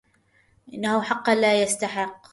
[0.73, 2.21] إنه حقاً لا يستحق